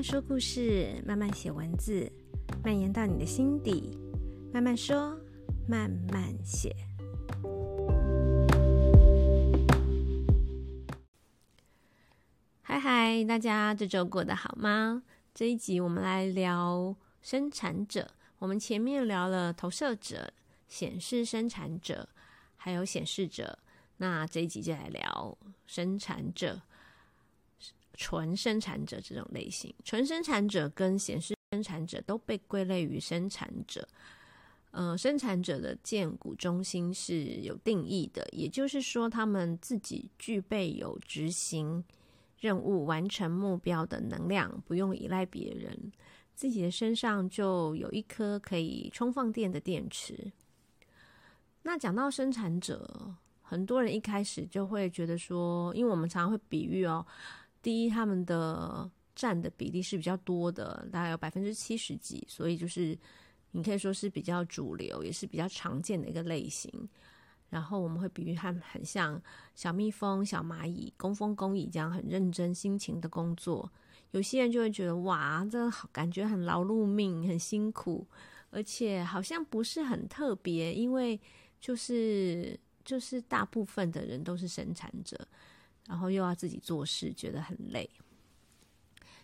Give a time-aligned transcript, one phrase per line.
[0.00, 2.10] 慢说故事，慢慢写文字，
[2.64, 3.98] 蔓延到你的心底。
[4.50, 5.14] 慢慢说，
[5.68, 6.74] 慢慢写。
[12.62, 15.02] 嗨嗨，大家这周过得好吗？
[15.34, 18.10] 这一集我们来聊生产者。
[18.38, 20.32] 我们前面聊了投射者、
[20.66, 22.08] 显示生产者，
[22.56, 23.58] 还有显示者。
[23.98, 25.36] 那这一集就来聊
[25.66, 26.62] 生产者。
[28.00, 33.86] 纯生产者这种类型，纯生产者跟显示生产者都被归类于生产者。
[34.70, 41.84] 呃，生产者的建骨中心是有定义的，也就是说，他们自己具备有执行
[42.38, 45.92] 任务、完成目标的能量，不用依赖别人，
[46.34, 50.32] 自己的身上就有一颗可以充放电的电池。
[51.64, 57.04] 那讲到生产者，很多人一开始就会觉得说，因为我们常常会比喻哦。
[57.62, 62.98] 第一，他们的占的比例是比较多的，大概有百分之七十几，所以就是
[63.50, 66.88] 你可以说是比较主流，也是比较常见的一个类型。
[67.50, 69.20] 然后我们会比喻他们很像
[69.56, 73.70] 小蜜蜂、小蚂蚁，工蜂工蚁这样很认真、辛勤的工作。
[74.12, 78.06] 有些人就会觉得哇，这好感觉很劳碌命、很辛苦，
[78.50, 81.20] 而且好像不是很特别，因为
[81.60, 85.18] 就是就是大部分的人都是生产者。
[85.90, 87.90] 然后又要自己做事，觉得很累。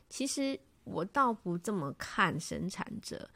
[0.09, 3.31] 其实我倒不这么看生产者，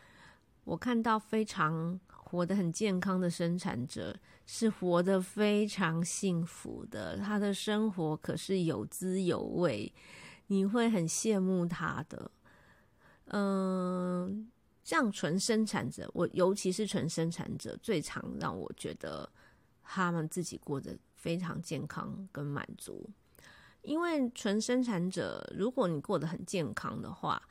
[0.64, 7.19] 我看到非常活得很健康的生产者，是活得非常幸福的。
[7.19, 9.92] 他的生活可是有滋有味，
[10.48, 12.28] 你会很羡慕他的。
[13.27, 14.51] 嗯，
[14.83, 19.31] 像纯生产者，我尤其是纯生产者，最常让我觉得
[19.84, 23.08] 他们自己过得非常健康跟满足。
[23.83, 27.42] 因为纯生产者，如果你过得很健康的话，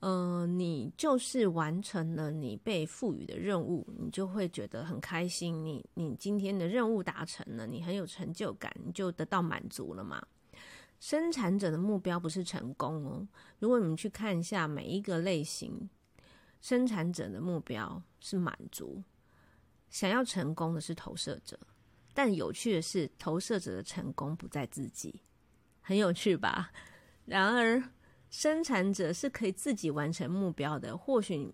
[0.00, 5.64] 呃，你就是完成了你被赋予的任务，你就会觉得很开心。
[5.64, 10.20] 你你今天的任务达成了，你很有成就感，你就得到满足了嘛。
[10.98, 13.26] 生产者的目标不是成功哦。
[13.58, 15.88] 如果你们去看一下每一个类型，
[16.60, 19.02] 生产者的目标是满足，
[19.90, 21.58] 想要成功的是投射者。
[22.14, 25.20] 但有趣的是，投射者的成功不在自己。
[25.82, 26.72] 很有趣吧？
[27.26, 27.82] 然而，
[28.30, 30.96] 生产者是可以自己完成目标的。
[30.96, 31.52] 或许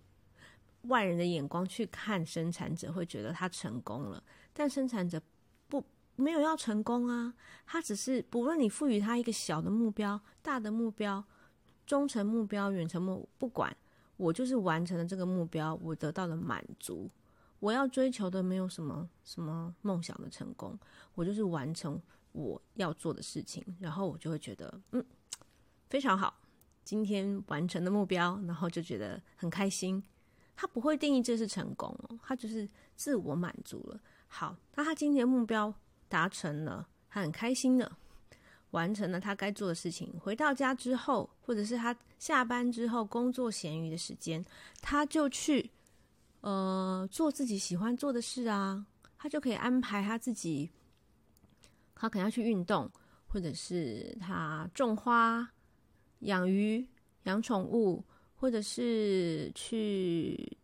[0.82, 4.22] 外人的眼光去看生产者，会觉得他成功了，
[4.52, 5.20] 但生产者
[5.66, 5.84] 不
[6.16, 7.34] 没有要成功啊。
[7.66, 11.24] 他只是不论你赋予他一个小的目标、大的目标、
[11.84, 13.76] 中程目标、远程目，不管
[14.16, 17.10] 我就是完成了这个目标，我得到了满足。
[17.60, 20.78] 我要追求的没有什么什么梦想的成功，
[21.14, 22.00] 我就是完成。
[22.42, 25.04] 我要做的事情，然后我就会觉得，嗯，
[25.88, 26.40] 非常好，
[26.84, 30.02] 今天完成的目标，然后就觉得很开心。
[30.54, 34.00] 他不会定义这是成功哦，他就是自我满足了。
[34.26, 35.72] 好，那他今天目标
[36.08, 37.90] 达成了，他很开心的
[38.70, 40.12] 完成了他该做的事情。
[40.18, 44.44] 回到家之后，或者是他下班之后工作闲余的时间，
[44.82, 45.70] 他就去
[46.40, 48.84] 呃做自己喜欢做的事啊，
[49.16, 50.70] 他就可以安排他自己。
[52.00, 52.88] 他可能要去运动，
[53.26, 55.50] 或者是他种花、
[56.20, 56.86] 养鱼、
[57.24, 58.04] 养宠物，
[58.36, 60.56] 或者是去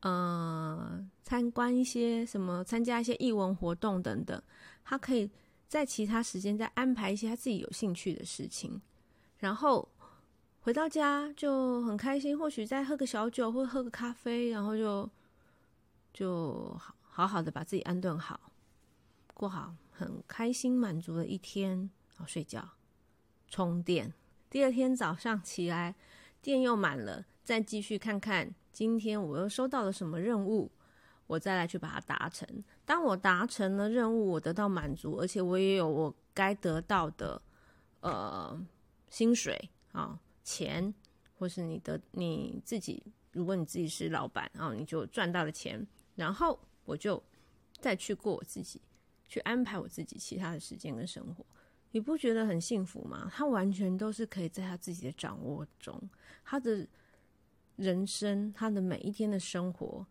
[0.00, 4.42] 呃参观一些什么，参加一些艺文活动等等。
[4.82, 5.30] 他可以
[5.68, 8.80] 在其他时间再安排一些他自己有兴趣的事情，
[9.38, 9.86] 然后
[10.60, 15.10] 回到家就很开心，或许再喝个小酒或喝个咖啡，然后就
[16.12, 18.40] 就好好好的把自己安顿好，
[19.34, 19.74] 过好。
[19.96, 21.78] 很开心满足的一天，
[22.16, 22.68] 然后睡觉，
[23.46, 24.12] 充电。
[24.50, 25.94] 第二天早上起来，
[26.42, 30.68] 电又满了，再继续看看今天我又收到了什么任务，
[31.28, 32.64] 我再来去把它达成。
[32.84, 37.40] 当我达成了任务，我得到满足，而且我也有我该得到的
[38.00, 38.60] 呃
[39.10, 40.92] 薪水啊钱，
[41.38, 43.00] 或是你的你自己，
[43.30, 45.86] 如果你自己是老板，然后你就赚到了钱，
[46.16, 47.22] 然后我就
[47.78, 48.80] 再去过我自己。
[49.26, 51.44] 去安排我自己其他的时间跟生活，
[51.90, 53.30] 你不觉得很幸福吗？
[53.32, 56.00] 他完全都是可以在他自己的掌握中，
[56.44, 56.86] 他的
[57.76, 60.06] 人生，他的每一天的生活，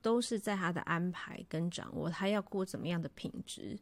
[0.00, 2.08] 都是在他的安排跟掌握。
[2.08, 3.78] 他要过怎么样的品质，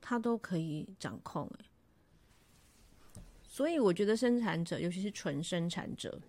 [0.00, 1.50] 他都可以掌控。
[3.42, 6.20] 所以我觉得生产者，尤其是纯生产者，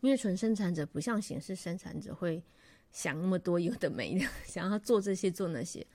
[0.00, 2.42] 因为纯生产者不像显示生产者会
[2.90, 5.86] 想那么多有的没的，想要做这些做那些。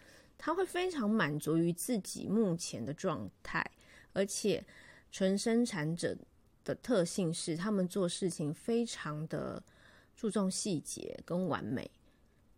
[0.44, 3.64] 他会非常满足于自己目前的状态，
[4.12, 4.66] 而且
[5.12, 6.18] 纯生产者
[6.66, 9.62] 的特性是，他们做事情非常的
[10.16, 11.92] 注重细节跟完美，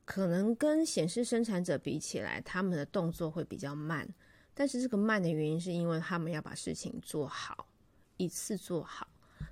[0.05, 4.07] 可能跟显示生产者比起来，他们的动作会比较慢。
[4.53, 7.67] 但是这个慢的原因，是因为他们要把事情做好，
[8.15, 9.05] 一次做好，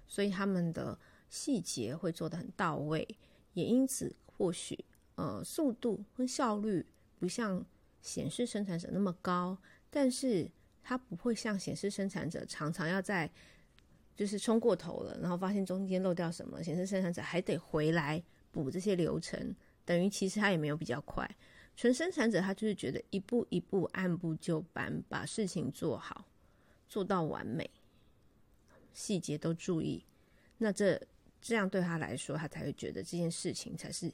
[0.08, 0.98] 所以他们的
[1.30, 3.06] 细节会做得很到位，
[3.52, 4.86] 也因此或许
[5.16, 6.86] 呃速度跟效率
[7.20, 7.66] 不像
[8.02, 9.58] 显示生产者那么高，
[9.90, 10.50] 但是
[10.84, 13.32] 他不会像显示生产者常常要在。
[14.14, 18.22] 就是冲过头了，然后发现中间漏掉什么，显示生产者还得回来
[18.52, 21.28] 补这些流程，等于其实他也没有比较快。
[21.76, 26.26] 纯生产者他就是觉得一步一步按部就班把事情做好，
[26.88, 27.68] 做到完美，
[28.94, 30.06] 细节都注意。
[30.58, 31.02] 那这
[31.42, 34.12] 这样对他来说，他才会觉得这件事情才是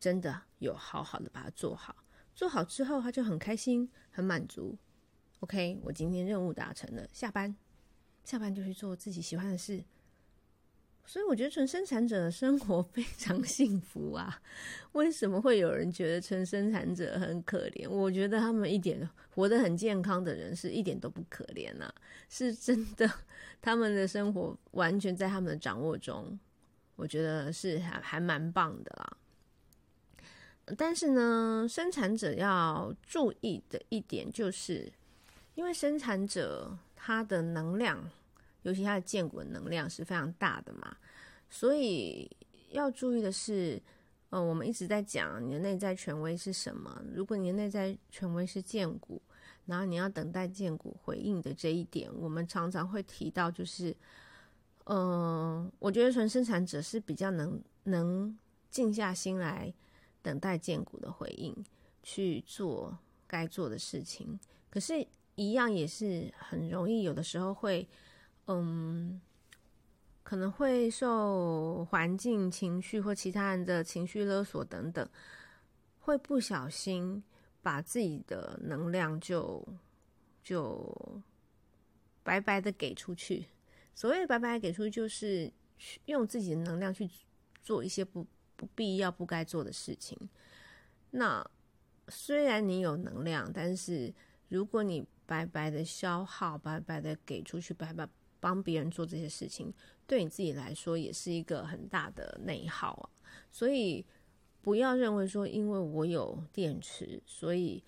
[0.00, 1.94] 真的有好好的把它做好。
[2.34, 4.76] 做好之后，他就很开心，很满足。
[5.40, 7.54] OK，我今天任务达成了，下班。
[8.24, 9.84] 下班就去做自己喜欢的事，
[11.04, 14.40] 所以我觉得纯生产者的生活非常幸福啊！
[14.92, 17.86] 为什么会有人觉得纯生产者很可怜？
[17.86, 21.94] 我觉得他们一点活得很健康的人是一点都不可怜啊，
[22.30, 23.06] 是真的，
[23.60, 26.40] 他们的生活完全在他们的掌握中，
[26.96, 29.18] 我觉得是还还蛮棒的啦。
[30.76, 34.92] 但是呢，生产者要注意的一点就是，
[35.54, 36.76] 因为生产者。
[37.06, 38.02] 他的能量，
[38.62, 40.96] 尤其他的荐骨的能量是非常大的嘛，
[41.50, 42.26] 所以
[42.70, 43.78] 要注意的是，
[44.30, 46.98] 呃，我们一直在讲你的内在权威是什么。
[47.12, 49.20] 如果你的内在权威是建骨，
[49.66, 53.94] 然后你要等待建骨回应的这一点，我们常常会提到，就是，
[54.86, 58.34] 嗯、我觉得纯生产者是比较能能
[58.70, 59.70] 静下心来
[60.24, 61.54] 等待建股的回应，
[62.02, 62.98] 去做
[63.28, 64.36] 该做的事情，
[64.68, 65.06] 可是。
[65.36, 67.84] 一样也是很容易，有的时候会，
[68.46, 69.20] 嗯，
[70.22, 75.08] 可能会受环境、情绪或其他人的情绪勒索等等，
[75.98, 77.20] 会不小心
[77.60, 79.66] 把自己的能量就
[80.40, 81.20] 就
[82.22, 83.46] 白白的给出去。
[83.92, 85.52] 所谓白白给出去，就是
[86.04, 87.10] 用自己的能量去
[87.60, 88.24] 做一些不
[88.56, 90.18] 不必要、不该做的事情。
[91.10, 91.44] 那
[92.08, 94.12] 虽然你有能量，但是
[94.48, 98.08] 如果你白白的消耗，白白的给出去，白白
[98.40, 99.72] 帮别人做这些事情，
[100.06, 103.08] 对你自己来说也是一个很大的内耗啊。
[103.50, 104.04] 所以
[104.60, 107.82] 不要认为说，因为我有电池，所以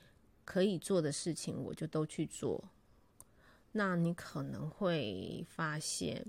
[0.45, 2.65] 可以做的事情我就都去做。
[3.73, 6.25] 那你可能会发现，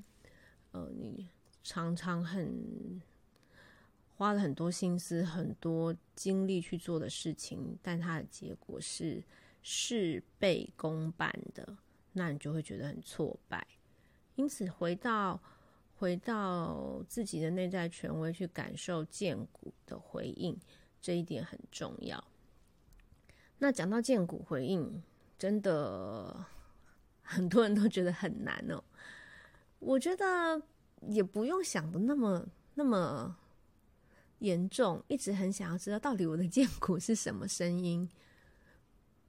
[0.71, 1.29] 呃，你
[1.63, 3.01] 常常很
[4.17, 9.23] 花了很多心思、很多精力去做的事情，但它的结果是。
[9.69, 11.77] 事倍功半的，
[12.13, 13.67] 那你就会觉得很挫败。
[14.35, 15.41] 因此，回到
[15.97, 20.57] 回到自己的内在权威，去感受荐骨的回应，
[21.01, 22.23] 这一点很重要。
[23.57, 25.03] 那讲到荐骨回应，
[25.37, 26.45] 真的
[27.21, 28.81] 很多人都觉得很难哦。
[29.79, 30.61] 我觉得
[31.09, 33.35] 也不用想的那么那么
[34.39, 38.07] 严重，一直很想要知道到底我的剑骨是什么声音。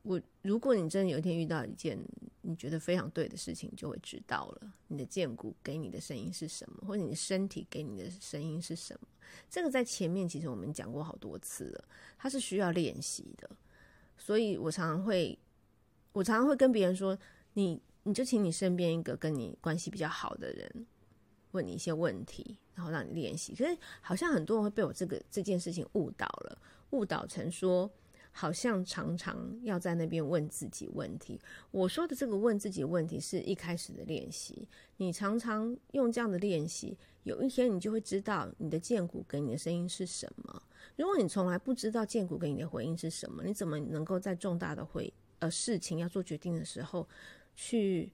[0.02, 1.98] 我，如果你真的有一天遇到一件
[2.40, 4.72] 你觉得非常对的事情，就会知道了。
[4.86, 9.08] 你的剑骨给你的声音是什么，或者你的身体给你的声音是什么？
[9.50, 11.84] 这个在前面其实我们讲过好多次了，
[12.16, 13.50] 它是需要练习的。
[14.16, 15.38] 所以我常常会，
[16.12, 17.18] 我常常会跟别人说，
[17.54, 20.86] 你你就请你身边一个跟你关系比较好的人
[21.52, 23.54] 问你一些问题，然后让你练习。
[23.54, 26.58] 可是好像很多人会被我这个这件事情误导了，
[26.90, 27.90] 误导成说。
[28.30, 31.40] 好像常常要在那边问自己问题。
[31.72, 34.68] 我说的这个问自己问题是一开始的练习。
[34.98, 40.62] 你常常用这样的练习，有一天你就会知道你的荐骨给你的声音是什么。
[40.94, 47.08] 如果你从来不知道荐骨给你的回应是什么，你怎么能够在重大的回呃事情要做决定的时候
[47.56, 48.12] 去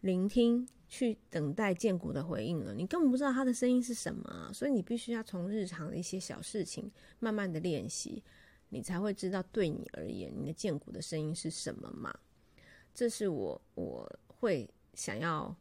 [0.00, 2.74] 聆听、去等待建骨的回应了？
[2.74, 8.22] 你根本不知道他的声音是什么啊，所以你必须要从日常的一些小事情慢慢的练习。
[8.72, 12.14] 你才会知道，对你而言，你的建骨的声音是什么嘛？
[12.92, 15.56] 这是我我会想要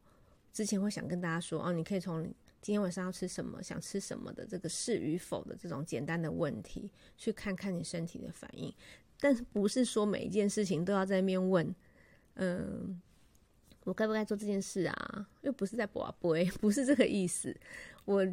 [0.52, 2.24] 之前会想跟大家说哦，你可以从
[2.62, 8.74] 今天晚上要吃什么、想吃什么的这个是与否的这种简单的问题，去看看你身体的反应。
[9.20, 11.76] 但是不是说每一件事情都要在那边问，
[12.36, 13.02] 嗯，
[13.84, 15.28] 我该不该做这件事啊？
[15.42, 17.56] 又不是在博杯， 不是这个意思。
[18.06, 18.24] 我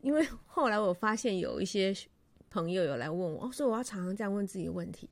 [0.00, 1.94] 因为后来我发现有一些。
[2.50, 5.08] 朋友有来问我，哦所以我要常常这样问自己问题。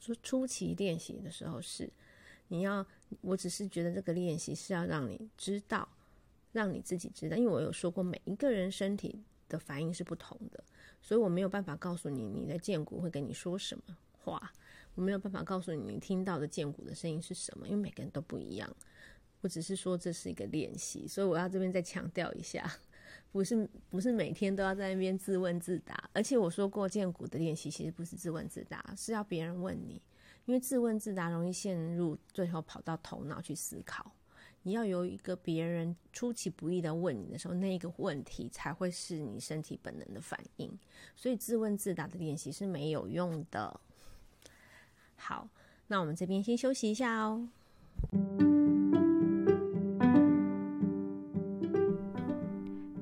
[0.00, 1.86] 说初期练习的时候是，
[2.48, 2.86] 你要，
[3.20, 5.86] 我只是觉得这个练习是要让你知道
[6.52, 10.64] 让你自己知道，因为我有说过，每一个人身体的反应是不同的，
[11.02, 14.50] 所以我没有办法告诉你你的荐骨会跟你说什么话，
[14.98, 18.68] 我没有办法告诉你你听到的荐骨的声音是什么，因为每个人都不一样。
[19.40, 22.68] 我只是说这是一个练习，所以我要这边再强调一下，
[23.30, 30.02] 不是不是每天都要在那边自问自答，而且我说过荐骨的练习其实不是自问自答，是要别人问你，
[30.46, 34.12] 因为自问自答容易陷入最后跑到头脑去思考。
[34.64, 40.76] 你要有一个别人出其不意的问你的时候，那一个问题才会是你身体本能的反应。
[41.14, 43.80] 所以自问自答的练习是没有用的。
[45.18, 45.46] 好，
[45.88, 47.46] 那我们这边先休息一下哦。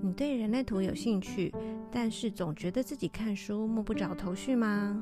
[0.00, 1.54] 你对人类图有兴趣，
[1.92, 5.00] 但是总觉得自己看书摸不着头绪吗？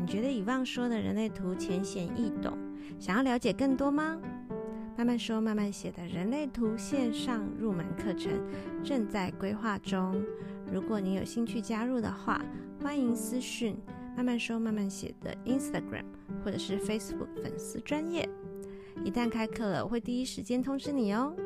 [0.00, 2.56] 你觉得以往说的人类图浅显易懂，
[2.98, 4.18] 想要了解更多吗？
[4.96, 8.32] 慢慢说，慢慢写的人类图线上入门课程
[8.82, 10.24] 正在规划中。
[10.72, 12.42] 如果你有兴趣加入的话，
[12.82, 13.76] 欢迎私讯
[14.16, 16.06] 慢慢说，慢慢写的 Instagram
[16.42, 18.26] 或者是 Facebook 粉丝专业。
[19.04, 21.36] 一旦开课了，我会第一时间通知你哦。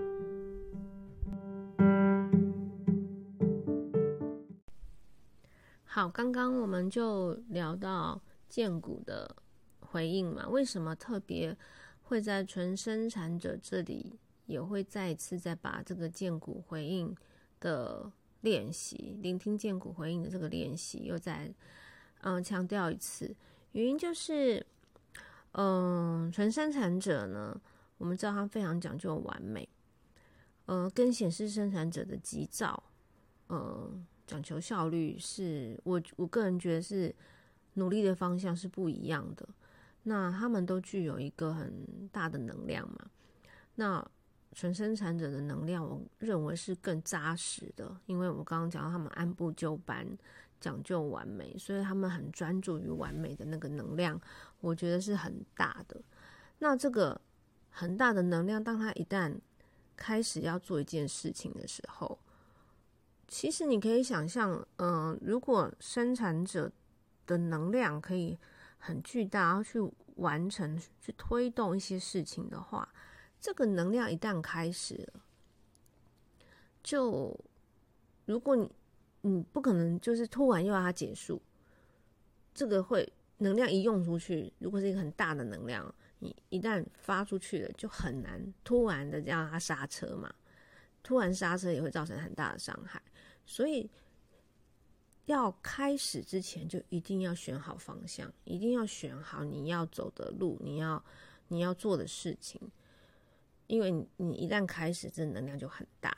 [5.83, 9.35] 好，刚刚我们就聊到荐骨的
[9.81, 11.57] 回应嘛，为什么特别？
[12.03, 17.15] 会在纯生产者这里也会再一次再把这个荐骨回应
[17.61, 18.11] 的
[18.41, 21.53] 练习，聆听荐骨回应的这个练习又在
[22.23, 23.35] 嗯强调一次。
[23.73, 24.65] 原因就是，
[25.53, 27.61] 嗯，纯生产者呢，
[27.99, 29.69] 我们知道他非常讲究完美，
[30.67, 32.83] 呃，跟显示生产者的急躁，
[33.49, 37.15] 嗯，讲求效率是，是我我个人觉得是
[37.75, 39.49] 努力的方向是不一样的。
[40.03, 43.11] 那他们都具有一个很大的能量嘛？
[43.75, 44.05] 那
[44.53, 50.07] 纯生产者的能量，我认为是更扎实的，因为我刚刚讲到他们按部就班，
[50.61, 54.21] 讲究完美，所以他们很专注于完美的那个能量，
[54.61, 56.00] 我觉得是很大的。
[56.59, 57.21] 那这个
[57.71, 59.38] 很大的能量，当他一旦
[59.97, 62.19] 开始要做一件事情的时候，
[63.26, 66.71] 其实你可以想象，嗯，如果生产者
[67.26, 68.38] 的能量可以。
[68.83, 69.79] 很巨大，然后去
[70.14, 72.88] 完成、去推动一些事情的话，
[73.38, 75.21] 这个能量一旦开始了，
[76.83, 77.38] 就
[78.25, 78.73] 如果你
[79.23, 81.41] 你不可能就是突然又要它结束，
[82.55, 90.35] 这个会能量一用出去，如果是一个很大的能量，你一旦发出去了，就很难突然的让它刹车嘛，
[91.03, 93.03] 突然刹车也会造成很大的伤害，
[93.45, 93.91] 所以。
[95.27, 101.05] 要开始之前，就一定要选好方向，一定要选好你要走的路，你要
[101.47, 102.61] 你要做的事情，
[103.69, 106.17] 因为你一旦开始，这能量就很大。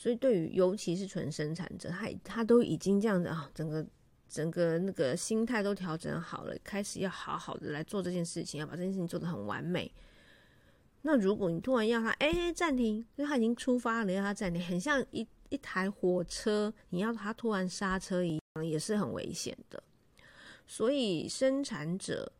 [0.00, 3.86] 所以，对于尤其是纯生产者，他他都已经这样子啊，整个
[4.30, 9.92] 整个那个心态都调整好了，开始要好好的来做这件事情，要把这件事情做得很完美。
[11.02, 15.28] 那如果你突然要他哎暂停，因为他已经出发了，要他暂停，很像一。
[15.50, 19.82] 一台火车，你要他突然刹车一样，也是很危险的。
[20.64, 22.30] 所以生产者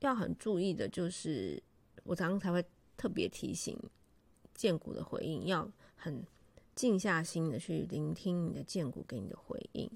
[0.00, 1.62] 要很注意的，就是
[2.02, 2.60] 我常常才会
[2.96, 3.78] 特别提醒
[4.52, 6.20] 荐股的回应，要很
[6.78, 9.90] 静下心的去聆听你的荐骨给你的回应，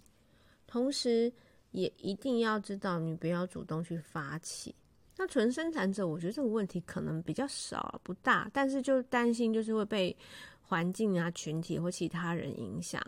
[0.66, 1.32] 同时
[1.70, 4.74] 也一定要知道，你不要主动去发起。
[5.16, 10.16] 那纯生产者，我觉得这个问题可能比较少，不大，但是就担心就是会被。
[10.64, 12.98] 环境啊，群体或其他人影响，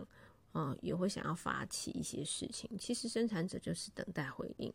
[0.53, 2.69] 嗯，也会想要发起一些事情。
[2.79, 4.71] 其实生产者就是等待回应，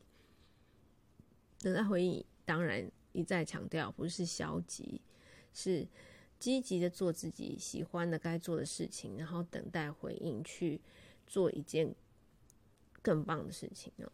[1.60, 2.26] 等待回应。
[2.46, 5.00] 当然一再强调，不是消极，
[5.54, 5.88] 是
[6.40, 10.80] 积极的做自己喜欢的该做的事情，然后等待回应去
[11.28, 11.94] 做一件
[13.02, 14.10] 更棒的事情呢。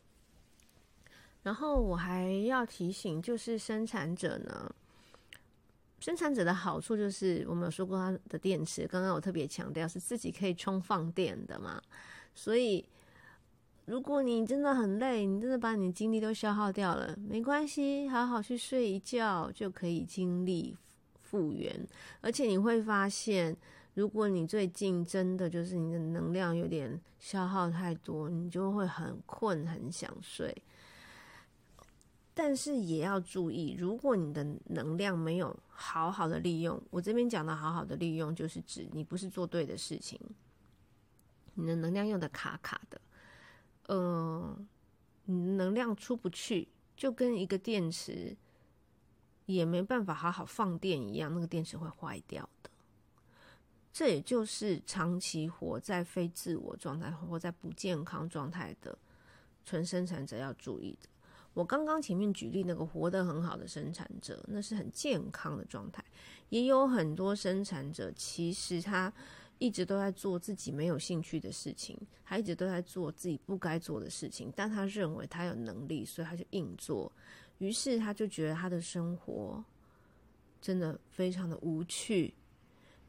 [1.43, 4.73] 然后我还要提醒，就是生产者呢。
[5.99, 11.81] 生产者的好处就是，我们有说过它的电池，刚刚我特别强调是自己可以充放电的嘛。
[12.35, 12.85] 所以，
[13.85, 20.75] 如果你真的很累，你真的把你的精力都消耗掉了，没关系，好好去睡一觉就可以精力
[21.35, 21.87] 复原。
[22.21, 23.55] 而且你会发现，
[23.93, 30.55] 如果你最近真的就是你的能量有点消耗太多，你就会很困，很想睡。
[32.33, 40.19] 但是也要注意，如果你的能量没有好好的利用，我这边讲的好好的利用，就是指你不是做对的事情，
[41.55, 43.01] 你的能量用的卡卡的，
[43.87, 44.57] 呃，
[45.25, 48.35] 你的能量出不去，就跟一个电池
[49.45, 52.69] 也没办法好好放电一样，那个电池会坏掉的。
[53.93, 58.97] 这也就是长期活在非自我状态、活在不健康状态的
[59.63, 61.07] 纯生产者要注意的。
[61.53, 66.03] 我刚刚前面举例那个活得很好的生产者，那是很健康的状态。
[66.49, 69.11] 也有很多生产者，其实他
[69.57, 77.09] 一直都在做自己没有兴趣的事情，他一直都在做自己不该做的事情，但他认为他有能力，所以他就硬做。
[77.59, 79.63] 于是他就觉得他的生活
[80.61, 82.33] 真的非常的无趣。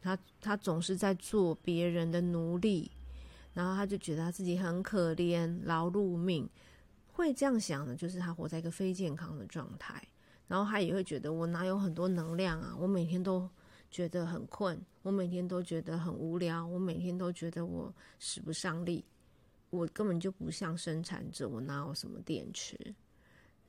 [0.00, 2.90] 他他总是在做别人的奴隶，
[3.54, 6.48] 然后他就觉得他自己很可怜，劳碌命。
[7.08, 10.00] 会这样想的，就是他活在一个非健康的状态。
[10.46, 12.76] 然后他也会觉得，我哪有很多能量啊？
[12.78, 13.50] 我每天都
[13.90, 19.04] 觉得很困，我每天都觉得很无聊，我每天都觉得我使不上力，
[19.70, 22.78] 我根本就不像生产者，我哪有什么电池？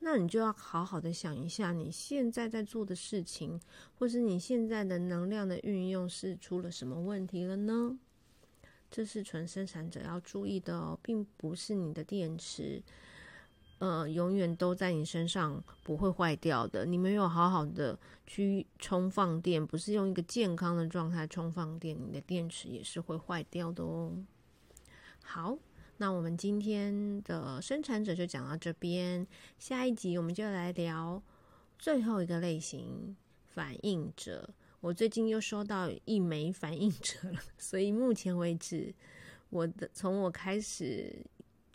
[0.00, 3.60] 那你就要好好的想一下，你现在在做的事情，
[3.98, 7.98] 或是你现在的能量的运用是出了什么问题了呢？
[8.90, 12.82] 这是纯生产者要注意的哦，并不是你的电池，
[13.80, 16.86] 呃，永远都在你身上不会坏掉的。
[16.86, 24.12] 你没有好好的去充放电，不是用一个健康的状态充放电，你的电池也是会坏掉的哦。
[25.22, 25.58] 好。
[26.00, 29.26] 那我们今天的生产者就讲到这边，
[29.58, 31.20] 下一集我们就来聊
[31.76, 33.16] 最后一个类型——
[33.50, 34.48] 反应者。
[34.80, 38.94] 我最近又收到一枚反应者了，所以目前为止，
[39.50, 41.26] 我的从我开始，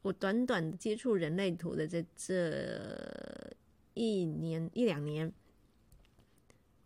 [0.03, 3.53] 我短短接触人类图的这这
[3.93, 5.29] 一年一两年，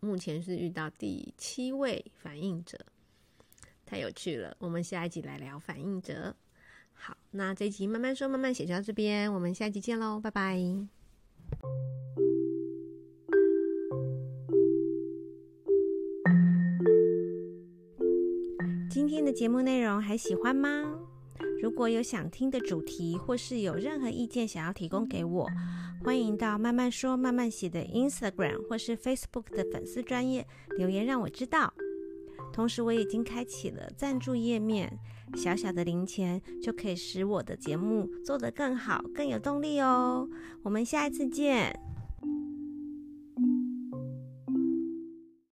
[0.00, 2.76] 目前是遇到第七位反应者，
[3.86, 4.56] 太有趣了。
[4.58, 6.34] 我们下一集来聊反应者。
[7.00, 10.58] 好，那这一集慢慢说，慢慢写就到这边，我们下集见喽，拜拜。
[18.90, 20.84] 今天的节目内容还喜欢吗？
[21.62, 25.48] 如果有想听的主题，或是有任何意见想要提供给我，
[26.04, 30.46] 欢迎到慢慢说慢慢写的 Instagram 或是 Facebook 的粉丝专业
[30.76, 31.72] 留言让我知道。
[32.52, 34.98] 同时，我已经开启了赞助页面。
[35.36, 40.26] 小小的零钱就可以使我的节目做得更好，更有动力哦。
[40.62, 41.78] 我们下一次见。